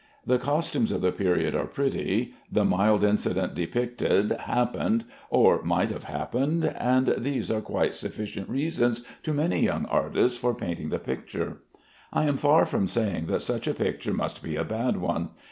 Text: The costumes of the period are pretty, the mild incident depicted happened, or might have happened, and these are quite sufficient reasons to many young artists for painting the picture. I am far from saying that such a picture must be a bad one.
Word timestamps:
The 0.25 0.39
costumes 0.39 0.91
of 0.91 1.01
the 1.01 1.11
period 1.11 1.53
are 1.53 1.67
pretty, 1.67 2.33
the 2.51 2.65
mild 2.65 3.03
incident 3.03 3.53
depicted 3.53 4.31
happened, 4.31 5.05
or 5.29 5.61
might 5.61 5.91
have 5.91 6.05
happened, 6.05 6.65
and 6.79 7.13
these 7.19 7.51
are 7.51 7.61
quite 7.61 7.93
sufficient 7.93 8.49
reasons 8.49 9.03
to 9.21 9.31
many 9.31 9.59
young 9.59 9.85
artists 9.85 10.39
for 10.39 10.55
painting 10.55 10.89
the 10.89 10.97
picture. 10.97 11.57
I 12.11 12.23
am 12.23 12.37
far 12.37 12.65
from 12.65 12.87
saying 12.87 13.27
that 13.27 13.43
such 13.43 13.67
a 13.67 13.75
picture 13.75 14.11
must 14.11 14.41
be 14.41 14.55
a 14.55 14.63
bad 14.63 14.97
one. 14.97 15.29